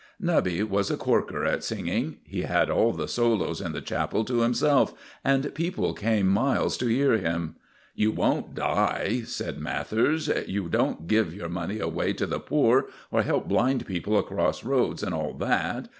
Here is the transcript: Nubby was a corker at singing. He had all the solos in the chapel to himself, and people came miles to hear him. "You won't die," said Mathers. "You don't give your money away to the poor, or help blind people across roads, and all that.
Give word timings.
Nubby 0.19 0.63
was 0.67 0.89
a 0.89 0.97
corker 0.97 1.45
at 1.45 1.63
singing. 1.63 2.17
He 2.23 2.41
had 2.41 2.71
all 2.71 2.91
the 2.91 3.07
solos 3.07 3.61
in 3.61 3.71
the 3.71 3.81
chapel 3.81 4.25
to 4.25 4.39
himself, 4.41 4.95
and 5.23 5.53
people 5.53 5.93
came 5.93 6.25
miles 6.27 6.75
to 6.77 6.87
hear 6.87 7.19
him. 7.19 7.55
"You 7.93 8.09
won't 8.09 8.55
die," 8.55 9.21
said 9.25 9.59
Mathers. 9.59 10.27
"You 10.47 10.69
don't 10.69 11.05
give 11.05 11.35
your 11.35 11.49
money 11.49 11.77
away 11.77 12.13
to 12.13 12.25
the 12.25 12.39
poor, 12.39 12.87
or 13.11 13.21
help 13.21 13.47
blind 13.47 13.85
people 13.85 14.17
across 14.17 14.63
roads, 14.63 15.03
and 15.03 15.13
all 15.13 15.33
that. 15.35 15.87